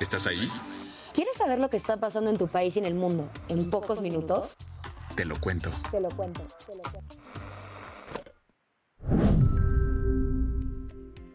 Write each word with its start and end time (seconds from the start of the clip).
¿Estás 0.00 0.26
ahí? 0.26 0.50
¿Quieres 1.14 1.36
saber 1.36 1.58
lo 1.58 1.70
que 1.70 1.78
está 1.78 1.96
pasando 1.96 2.28
en 2.28 2.36
tu 2.36 2.48
país 2.48 2.76
y 2.76 2.80
en 2.80 2.84
el 2.84 2.94
mundo 2.94 3.30
en 3.48 3.70
pocos 3.70 4.02
minutos? 4.02 4.54
Te 5.14 5.24
lo 5.24 5.40
cuento. 5.40 5.70
Te 5.90 6.00
lo 6.00 6.10
cuento. 6.10 6.46
Te 6.66 6.74
lo 6.74 6.82
cuento. 6.82 7.14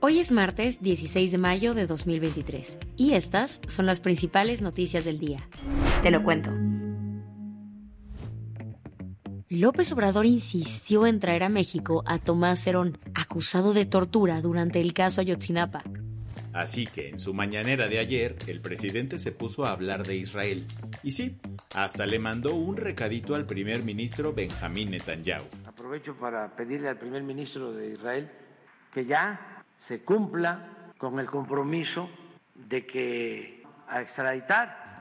Hoy 0.02 0.20
es 0.20 0.32
martes 0.32 0.82
16 0.82 1.32
de 1.32 1.38
mayo 1.40 1.74
de 1.74 1.88
2023 1.88 2.78
y 2.98 3.14
estas 3.14 3.62
son 3.68 3.88
las 3.88 4.00
principales 4.00 4.62
noticias 4.62 5.06
del 5.06 5.18
día. 5.18 5.40
Te 6.04 6.12
lo 6.12 6.24
cuento. 6.24 6.52
López 9.50 9.92
Obrador 9.92 10.26
insistió 10.26 11.08
en 11.08 11.20
traer 11.20 11.44
a 11.44 11.50
México 11.50 12.04
a 12.06 12.20
Tomás 12.20 12.64
Cerón, 12.64 13.00
acusado 13.16 13.74
de 13.74 13.86
tortura 13.86 14.42
durante 14.42 14.80
el 14.80 14.94
caso 14.94 15.20
Ayotzinapa. 15.22 15.84
Así 16.54 16.86
que 16.86 17.10
en 17.10 17.20
su 17.20 17.34
mañanera 17.34 17.88
de 17.88 18.00
ayer, 18.00 18.36
el 18.48 18.62
presidente 18.62 19.20
se 19.20 19.32
puso 19.32 19.66
a 19.66 19.72
hablar 19.72 20.06
de 20.06 20.16
Israel. 20.16 20.66
Y 21.04 21.12
sí, 21.12 21.40
hasta 21.74 22.06
le 22.06 22.20
mandó 22.20 22.56
un 22.56 22.78
recadito 22.78 23.36
al 23.36 23.46
primer 23.46 23.84
ministro 23.84 24.34
Benjamín 24.34 24.92
Netanyahu. 24.92 25.46
Aprovecho 25.66 26.16
para 26.16 26.56
pedirle 26.56 26.90
al 26.90 26.98
primer 26.98 27.24
ministro 27.24 27.72
de 27.72 27.94
Israel 27.94 28.32
que 28.94 29.06
ya 29.06 29.64
se 29.88 30.02
cumpla 30.02 30.92
con 30.98 31.20
el 31.20 31.28
compromiso 31.28 32.10
de 32.56 32.86
que 32.86 33.64
a 33.88 34.02
extraditar 34.02 35.01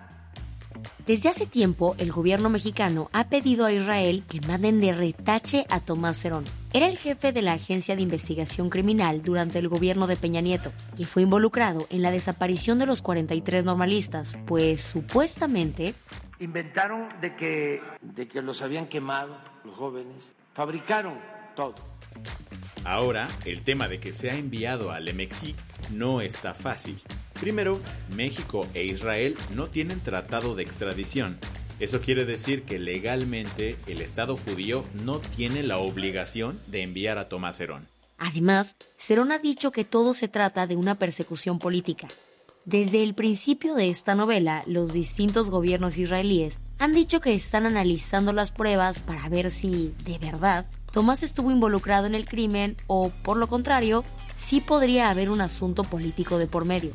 Desde 1.06 1.28
hace 1.28 1.46
tiempo, 1.46 1.96
el 1.98 2.12
gobierno 2.12 2.48
mexicano 2.48 3.10
ha 3.12 3.28
pedido 3.28 3.66
a 3.66 3.72
Israel 3.72 4.22
que 4.28 4.40
manden 4.40 4.80
de 4.80 4.92
retache 4.92 5.66
a 5.68 5.80
Tomás 5.80 6.18
Cerón. 6.18 6.44
Era 6.72 6.88
el 6.88 6.98
jefe 6.98 7.32
de 7.32 7.42
la 7.42 7.54
Agencia 7.54 7.96
de 7.96 8.02
Investigación 8.02 8.70
Criminal 8.70 9.22
durante 9.22 9.58
el 9.58 9.68
gobierno 9.68 10.06
de 10.06 10.16
Peña 10.16 10.40
Nieto 10.40 10.72
y 10.96 11.04
fue 11.04 11.22
involucrado 11.22 11.86
en 11.90 12.02
la 12.02 12.12
desaparición 12.12 12.78
de 12.78 12.86
los 12.86 13.02
43 13.02 13.64
normalistas, 13.64 14.38
pues 14.46 14.80
supuestamente 14.82 15.94
inventaron 16.38 17.08
de 17.20 17.36
que, 17.36 17.80
de 18.00 18.28
que 18.28 18.42
los 18.42 18.62
habían 18.62 18.88
quemado 18.88 19.36
los 19.64 19.76
jóvenes, 19.76 20.16
fabricaron 20.54 21.18
todo. 21.54 21.74
Ahora, 22.84 23.28
el 23.44 23.62
tema 23.62 23.88
de 23.88 24.00
que 24.00 24.12
se 24.12 24.30
ha 24.30 24.34
enviado 24.34 24.90
al 24.90 25.12
Mexic 25.12 25.56
no 25.90 26.20
está 26.20 26.54
fácil. 26.54 26.98
Primero, 27.40 27.80
México 28.14 28.68
e 28.74 28.84
Israel 28.84 29.34
no 29.54 29.68
tienen 29.68 30.00
tratado 30.00 30.54
de 30.54 30.62
extradición. 30.62 31.38
Eso 31.80 32.02
quiere 32.02 32.26
decir 32.26 32.64
que 32.64 32.78
legalmente 32.78 33.76
el 33.86 34.02
Estado 34.02 34.36
judío 34.36 34.84
no 35.04 35.20
tiene 35.20 35.62
la 35.62 35.78
obligación 35.78 36.60
de 36.66 36.82
enviar 36.82 37.16
a 37.16 37.30
Tomás 37.30 37.58
Herón. 37.58 37.88
Además, 38.18 38.76
Cerón 38.98 39.32
ha 39.32 39.38
dicho 39.38 39.72
que 39.72 39.86
todo 39.86 40.12
se 40.12 40.28
trata 40.28 40.66
de 40.66 40.76
una 40.76 40.98
persecución 40.98 41.58
política. 41.58 42.08
Desde 42.66 43.02
el 43.02 43.14
principio 43.14 43.74
de 43.74 43.88
esta 43.88 44.14
novela, 44.14 44.62
los 44.66 44.92
distintos 44.92 45.48
gobiernos 45.48 45.96
israelíes 45.96 46.58
han 46.78 46.92
dicho 46.92 47.22
que 47.22 47.34
están 47.34 47.64
analizando 47.64 48.34
las 48.34 48.52
pruebas 48.52 49.00
para 49.00 49.26
ver 49.30 49.50
si, 49.50 49.94
de 50.04 50.18
verdad, 50.18 50.66
Tomás 50.92 51.22
estuvo 51.22 51.52
involucrado 51.52 52.06
en 52.06 52.14
el 52.14 52.26
crimen 52.26 52.76
o, 52.88 53.10
por 53.22 53.36
lo 53.36 53.46
contrario, 53.46 54.04
sí 54.34 54.60
podría 54.60 55.10
haber 55.10 55.30
un 55.30 55.40
asunto 55.40 55.84
político 55.84 56.38
de 56.38 56.48
por 56.48 56.64
medio. 56.64 56.92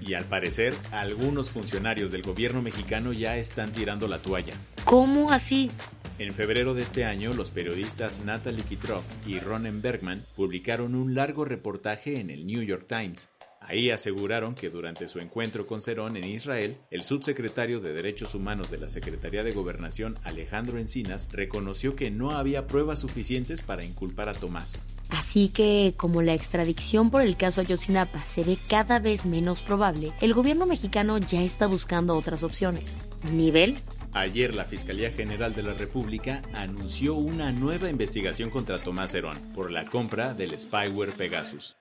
Y 0.00 0.14
al 0.14 0.24
parecer, 0.24 0.74
algunos 0.90 1.50
funcionarios 1.50 2.10
del 2.10 2.22
gobierno 2.22 2.62
mexicano 2.62 3.12
ya 3.12 3.36
están 3.36 3.70
tirando 3.70 4.08
la 4.08 4.18
toalla. 4.18 4.54
¿Cómo 4.84 5.30
así? 5.30 5.70
En 6.18 6.34
febrero 6.34 6.74
de 6.74 6.82
este 6.82 7.04
año, 7.04 7.32
los 7.32 7.50
periodistas 7.50 8.24
Natalie 8.24 8.64
Kitroff 8.64 9.06
y 9.26 9.38
Ronen 9.38 9.80
Bergman 9.80 10.24
publicaron 10.36 10.94
un 10.94 11.14
largo 11.14 11.44
reportaje 11.44 12.18
en 12.18 12.30
el 12.30 12.46
New 12.46 12.62
York 12.62 12.86
Times. 12.88 13.30
Ahí 13.70 13.92
aseguraron 13.92 14.56
que 14.56 14.68
durante 14.68 15.06
su 15.06 15.20
encuentro 15.20 15.64
con 15.64 15.80
Cerón 15.80 16.16
en 16.16 16.24
Israel, 16.24 16.78
el 16.90 17.04
subsecretario 17.04 17.78
de 17.78 17.92
Derechos 17.92 18.34
Humanos 18.34 18.68
de 18.68 18.78
la 18.78 18.90
Secretaría 18.90 19.44
de 19.44 19.52
Gobernación, 19.52 20.16
Alejandro 20.24 20.78
Encinas, 20.78 21.28
reconoció 21.30 21.94
que 21.94 22.10
no 22.10 22.32
había 22.32 22.66
pruebas 22.66 22.98
suficientes 22.98 23.62
para 23.62 23.84
inculpar 23.84 24.28
a 24.28 24.34
Tomás. 24.34 24.82
Así 25.10 25.50
que, 25.50 25.94
como 25.96 26.20
la 26.20 26.34
extradición 26.34 27.12
por 27.12 27.22
el 27.22 27.36
caso 27.36 27.60
Ayotzinapa 27.60 28.24
se 28.24 28.42
ve 28.42 28.58
cada 28.68 28.98
vez 28.98 29.24
menos 29.24 29.62
probable, 29.62 30.14
el 30.20 30.34
gobierno 30.34 30.66
mexicano 30.66 31.18
ya 31.18 31.40
está 31.40 31.68
buscando 31.68 32.16
otras 32.16 32.42
opciones. 32.42 32.96
¿Nivel? 33.32 33.78
Ayer 34.12 34.56
la 34.56 34.64
Fiscalía 34.64 35.12
General 35.12 35.54
de 35.54 35.62
la 35.62 35.74
República 35.74 36.42
anunció 36.54 37.14
una 37.14 37.52
nueva 37.52 37.88
investigación 37.88 38.50
contra 38.50 38.80
Tomás 38.80 39.14
Herón 39.14 39.38
por 39.54 39.70
la 39.70 39.86
compra 39.86 40.34
del 40.34 40.58
spyware 40.58 41.12
Pegasus. 41.12 41.76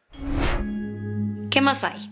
¿Qué 1.50 1.62
más 1.62 1.84
hay? 1.84 2.12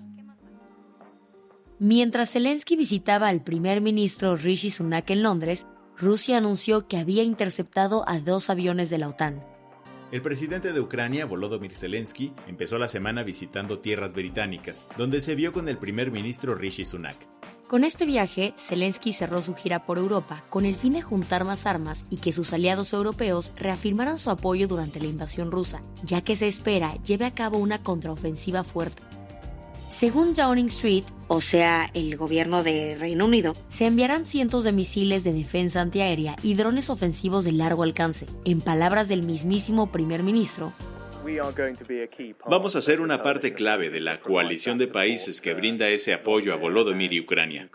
Mientras 1.80 2.32
Zelensky 2.32 2.76
visitaba 2.76 3.28
al 3.28 3.44
primer 3.44 3.82
ministro 3.82 4.36
Rishi 4.36 4.72
Sunak 4.72 5.12
en 5.12 5.22
Londres, 5.22 5.68
Rusia 5.96 6.38
anunció 6.38 6.88
que 6.88 6.98
había 6.98 7.22
interceptado 7.22 8.04
a 8.10 8.20
dos 8.20 8.50
aviones 8.50 8.90
de 8.90 8.98
la 8.98 9.10
OTAN. 9.10 9.44
El 10.12 10.24
presidente 10.24 10.74
de 10.74 10.80
Ucrania, 10.80 11.26
Volodymyr 11.26 11.76
Zelensky, 11.76 12.34
empezó 12.48 12.80
la 12.80 12.88
semana 12.88 13.22
visitando 13.22 13.80
tierras 13.80 14.16
británicas, 14.16 14.88
donde 14.98 15.22
se 15.22 15.36
vio 15.36 15.54
con 15.54 15.70
el 15.70 15.78
primer 15.78 16.12
ministro 16.12 16.56
Rishi 16.56 16.86
Sunak. 16.86 17.18
Con 17.68 17.84
este 17.84 18.06
viaje, 18.06 18.54
Zelensky 18.58 19.12
cerró 19.12 19.42
su 19.42 19.54
gira 19.54 19.86
por 19.86 19.98
Europa 19.98 20.46
con 20.50 20.66
el 20.66 20.76
fin 20.76 20.94
de 20.94 21.02
juntar 21.02 21.44
más 21.44 21.66
armas 21.66 22.06
y 22.10 22.18
que 22.18 22.32
sus 22.32 22.54
aliados 22.54 22.94
europeos 22.94 23.52
reafirmaran 23.58 24.18
su 24.18 24.30
apoyo 24.30 24.68
durante 24.70 25.02
la 25.02 25.08
invasión 25.08 25.52
rusa, 25.52 25.82
ya 26.04 26.22
que 26.22 26.38
se 26.38 26.48
espera 26.48 26.96
lleve 27.04 27.26
a 27.26 27.36
cabo 27.36 27.58
una 27.58 27.84
contraofensiva 27.84 28.64
fuerte. 28.64 29.07
Según 29.90 30.34
Downing 30.34 30.68
Street, 30.68 31.06
o 31.28 31.40
sea, 31.40 31.90
el 31.94 32.18
gobierno 32.18 32.62
de 32.62 32.98
Reino 33.00 33.26
Unido, 33.26 33.56
se 33.70 33.86
enviarán 33.86 34.26
cientos 34.26 34.64
de 34.64 34.74
misiles 34.74 35.24
de 35.24 35.34
defensa 35.34 35.82
antiaérea 35.82 36.36
y 36.44 36.56
drones 36.56 36.90
ofensivos 36.90 37.46
de 37.46 37.54
largo 37.54 37.84
alcance. 37.84 38.26
En 38.44 38.62
palabras 38.62 39.08
del 39.08 39.24
mismísimo 39.24 39.92
primer 39.92 40.24
ministro, 40.24 40.74
Vamos 42.48 42.76
a 42.76 42.82
ser 42.82 43.02
una 43.02 43.22
parte 43.22 43.54
clave 43.54 43.90
de 43.90 44.00
la 44.00 44.22
coalición 44.22 44.78
de 44.78 44.88
países 44.88 45.42
que 45.42 45.54
brinda 45.54 45.90
ese 45.90 46.14
apoyo 46.14 46.54
a 46.54 46.56
Volodymyr 46.56 47.12
y 47.12 47.20
Ucrania. 47.20 47.70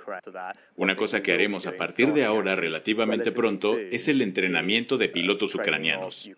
Una 0.77 0.97
cosa 0.97 1.23
que 1.23 1.33
haremos 1.33 1.67
a 1.67 1.77
partir 1.77 2.15
de 2.15 2.25
ahora 2.25 2.57
relativamente 2.57 3.31
pronto 3.31 3.79
es 3.79 4.09
el 4.09 4.23
entrenamiento 4.23 4.97
de 4.97 5.09
pilotos 5.09 5.55
ucranianos. 5.55 6.31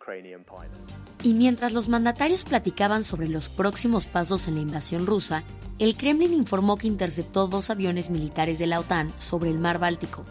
Y 1.25 1.33
mientras 1.33 1.73
los 1.73 1.89
mandatarios 1.89 2.45
platicaban 2.45 3.03
sobre 3.03 3.29
los 3.29 3.49
próximos 3.49 4.07
pasos 4.07 4.47
en 4.47 4.57
la 4.57 4.61
invasión 4.61 5.07
rusa, 5.07 5.43
el 5.79 5.97
Kremlin 5.97 6.35
informó 6.35 6.77
que 6.77 6.87
interceptó 6.87 7.49
dos 7.49 7.71
aviones 7.71 8.11
militares 8.11 8.59
de 8.59 8.67
la 8.67 8.79
OTAN 8.79 9.11
sobre 9.17 9.49
el 9.49 9.59
mar 9.59 9.79
Báltico. 9.79 10.27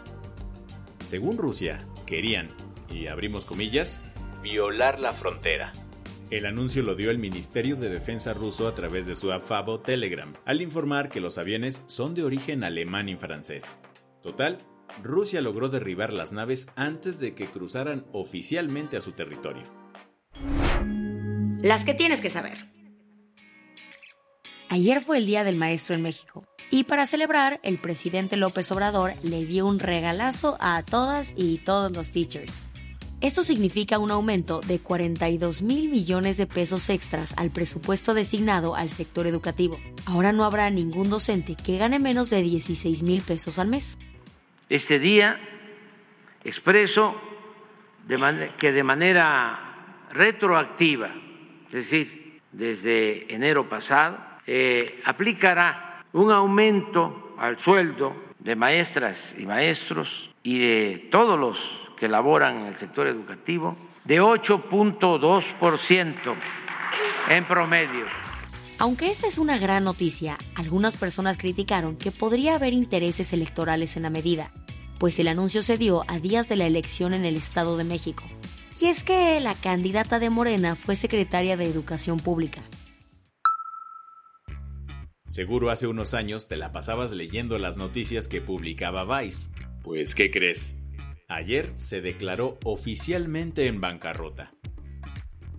Según 1.04 1.36
Rusia, 1.36 1.84
querían, 2.06 2.48
y 2.88 3.08
abrimos 3.08 3.44
comillas, 3.44 4.02
violar 4.40 5.00
la 5.00 5.12
frontera. 5.12 5.72
El 6.30 6.46
anuncio 6.46 6.84
lo 6.84 6.94
dio 6.94 7.10
el 7.10 7.18
Ministerio 7.18 7.74
de 7.74 7.90
Defensa 7.90 8.32
ruso 8.32 8.68
a 8.68 8.76
través 8.76 9.04
de 9.04 9.16
su 9.16 9.32
afabo 9.32 9.80
Telegram, 9.80 10.32
al 10.44 10.62
informar 10.62 11.08
que 11.08 11.20
los 11.20 11.38
aviones 11.38 11.82
son 11.88 12.14
de 12.14 12.22
origen 12.22 12.62
alemán 12.62 13.08
y 13.08 13.16
francés. 13.16 13.80
Total, 14.22 14.64
Rusia 15.02 15.40
logró 15.40 15.68
derribar 15.68 16.12
las 16.12 16.30
naves 16.30 16.68
antes 16.76 17.18
de 17.18 17.34
que 17.34 17.50
cruzaran 17.50 18.06
oficialmente 18.12 18.96
a 18.96 19.00
su 19.00 19.10
territorio. 19.10 19.83
Las 21.64 21.86
que 21.86 21.94
tienes 21.94 22.20
que 22.20 22.28
saber. 22.28 22.58
Ayer 24.68 25.00
fue 25.00 25.16
el 25.16 25.24
Día 25.24 25.44
del 25.44 25.56
Maestro 25.56 25.94
en 25.94 26.02
México 26.02 26.44
y 26.70 26.84
para 26.84 27.06
celebrar, 27.06 27.58
el 27.62 27.78
presidente 27.78 28.36
López 28.36 28.70
Obrador 28.70 29.12
le 29.22 29.46
dio 29.46 29.64
un 29.66 29.78
regalazo 29.78 30.58
a 30.60 30.82
todas 30.82 31.32
y 31.38 31.56
todos 31.64 31.90
los 31.90 32.10
teachers. 32.10 32.62
Esto 33.22 33.44
significa 33.44 33.98
un 33.98 34.10
aumento 34.10 34.60
de 34.60 34.78
42 34.78 35.62
mil 35.62 35.88
millones 35.88 36.36
de 36.36 36.46
pesos 36.46 36.90
extras 36.90 37.34
al 37.38 37.50
presupuesto 37.50 38.12
designado 38.12 38.76
al 38.76 38.90
sector 38.90 39.26
educativo. 39.26 39.78
Ahora 40.04 40.32
no 40.32 40.44
habrá 40.44 40.68
ningún 40.68 41.08
docente 41.08 41.56
que 41.56 41.78
gane 41.78 41.98
menos 41.98 42.28
de 42.28 42.42
16 42.42 43.02
mil 43.04 43.22
pesos 43.22 43.58
al 43.58 43.68
mes. 43.68 43.98
Este 44.68 44.98
día 44.98 45.40
expreso 46.44 47.14
que 48.60 48.70
de 48.70 48.82
manera 48.82 50.08
retroactiva, 50.10 51.10
es 51.66 51.72
decir, 51.72 52.40
desde 52.52 53.34
enero 53.34 53.68
pasado, 53.68 54.18
eh, 54.46 55.00
aplicará 55.04 56.04
un 56.12 56.30
aumento 56.30 57.34
al 57.38 57.58
sueldo 57.58 58.14
de 58.38 58.54
maestras 58.54 59.18
y 59.38 59.46
maestros 59.46 60.08
y 60.42 60.58
de 60.58 61.08
todos 61.10 61.38
los 61.38 61.56
que 61.98 62.08
laboran 62.08 62.58
en 62.58 62.66
el 62.66 62.78
sector 62.78 63.06
educativo 63.06 63.76
de 64.04 64.20
8.2% 64.20 66.34
en 67.30 67.44
promedio. 67.46 68.04
Aunque 68.78 69.08
esta 69.08 69.26
es 69.26 69.38
una 69.38 69.56
gran 69.56 69.84
noticia, 69.84 70.36
algunas 70.56 70.96
personas 70.96 71.38
criticaron 71.38 71.96
que 71.96 72.10
podría 72.10 72.56
haber 72.56 72.72
intereses 72.72 73.32
electorales 73.32 73.96
en 73.96 74.02
la 74.02 74.10
medida, 74.10 74.50
pues 74.98 75.18
el 75.18 75.28
anuncio 75.28 75.62
se 75.62 75.78
dio 75.78 76.02
a 76.08 76.18
días 76.18 76.48
de 76.48 76.56
la 76.56 76.66
elección 76.66 77.14
en 77.14 77.24
el 77.24 77.36
Estado 77.36 77.76
de 77.76 77.84
México. 77.84 78.24
Y 78.80 78.86
es 78.86 79.04
que 79.04 79.38
la 79.40 79.54
candidata 79.54 80.18
de 80.18 80.30
Morena 80.30 80.74
fue 80.74 80.96
secretaria 80.96 81.56
de 81.56 81.66
Educación 81.66 82.18
Pública. 82.18 82.62
Seguro 85.26 85.70
hace 85.70 85.86
unos 85.86 86.12
años 86.12 86.48
te 86.48 86.56
la 86.56 86.70
pasabas 86.70 87.12
leyendo 87.12 87.58
las 87.58 87.76
noticias 87.76 88.28
que 88.28 88.40
publicaba 88.40 89.20
Vice. 89.20 89.48
Pues, 89.82 90.14
¿qué 90.14 90.30
crees? 90.30 90.74
Ayer 91.28 91.72
se 91.76 92.00
declaró 92.00 92.58
oficialmente 92.64 93.66
en 93.66 93.80
bancarrota. 93.80 94.52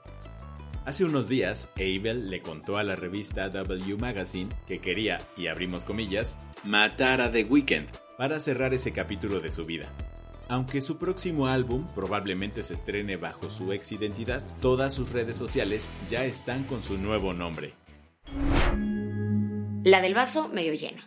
Hace 0.85 1.05
unos 1.05 1.29
días, 1.29 1.71
Abel 1.77 2.29
le 2.29 2.43
contó 2.43 2.77
a 2.77 2.85
la 2.85 2.95
revista 2.95 3.49
W 3.49 3.97
Magazine 3.97 4.55
que 4.67 4.81
quería, 4.81 5.19
y 5.37 5.47
abrimos 5.47 5.87
comillas, 5.87 6.37
matar 6.63 7.23
a 7.23 7.33
The 7.33 7.45
Weeknd 7.45 7.89
para 8.19 8.39
cerrar 8.39 8.75
ese 8.75 8.93
capítulo 8.93 9.41
de 9.41 9.51
su 9.51 9.65
vida. 9.65 9.89
Aunque 10.49 10.81
su 10.81 10.99
próximo 10.99 11.47
álbum 11.47 11.87
probablemente 11.95 12.63
se 12.63 12.75
estrene 12.75 13.17
bajo 13.17 13.49
su 13.49 13.73
ex 13.73 13.93
identidad, 13.93 14.43
todas 14.61 14.93
sus 14.93 15.11
redes 15.11 15.37
sociales 15.37 15.89
ya 16.11 16.25
están 16.25 16.65
con 16.65 16.83
su 16.83 16.99
nuevo 16.99 17.33
nombre. 17.33 17.75
La 19.85 20.01
del 20.01 20.15
vaso 20.15 20.49
medio 20.49 20.75
lleno. 20.75 21.03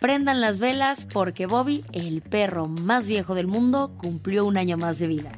Prendan 0.00 0.40
las 0.40 0.58
velas 0.58 1.06
porque 1.06 1.46
Bobby, 1.46 1.84
el 1.92 2.22
perro 2.22 2.66
más 2.66 3.06
viejo 3.06 3.34
del 3.36 3.46
mundo, 3.46 3.94
cumplió 3.98 4.44
un 4.44 4.56
año 4.56 4.76
más 4.76 4.98
de 4.98 5.06
vida. 5.06 5.32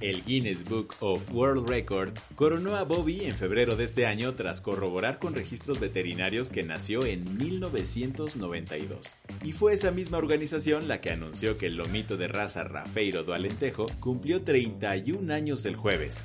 El 0.00 0.24
Guinness 0.24 0.64
Book 0.64 0.94
of 1.00 1.30
World 1.30 1.68
Records 1.68 2.30
coronó 2.34 2.76
a 2.76 2.84
Bobby 2.84 3.26
en 3.26 3.34
febrero 3.34 3.76
de 3.76 3.84
este 3.84 4.06
año 4.06 4.34
tras 4.34 4.62
corroborar 4.62 5.18
con 5.18 5.34
registros 5.34 5.78
veterinarios 5.78 6.48
que 6.48 6.62
nació 6.62 7.04
en 7.04 7.36
1992. 7.36 9.16
Y 9.44 9.52
fue 9.52 9.74
esa 9.74 9.90
misma 9.90 10.16
organización 10.16 10.88
la 10.88 11.02
que 11.02 11.10
anunció 11.10 11.58
que 11.58 11.66
el 11.66 11.76
lomito 11.76 12.16
de 12.16 12.28
raza 12.28 12.64
Rafeiro 12.64 13.24
do 13.24 13.34
Alentejo 13.34 13.88
cumplió 14.00 14.40
31 14.40 15.34
años 15.34 15.66
el 15.66 15.76
jueves. 15.76 16.24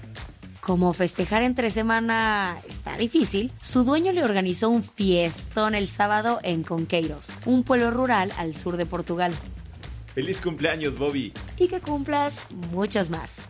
Como 0.62 0.94
festejar 0.94 1.44
entre 1.44 1.70
semana 1.70 2.58
está 2.66 2.98
difícil, 2.98 3.52
su 3.62 3.84
dueño 3.84 4.14
le 4.14 4.24
organizó 4.24 4.70
un 4.70 4.86
fiestón 4.86 5.76
el 5.76 5.90
sábado 5.90 6.40
en 6.44 6.64
Conqueiros, 6.64 7.34
un 7.46 7.64
pueblo 7.64 7.92
rural 7.92 8.32
al 8.38 8.56
sur 8.56 8.78
de 8.78 8.86
Portugal. 8.86 9.34
¡Feliz 10.14 10.40
cumpleaños, 10.40 10.98
Bobby! 10.98 11.34
Y 11.60 11.68
que 11.68 11.82
cumplas 11.82 12.48
muchos 12.72 13.10
más. 13.10 13.50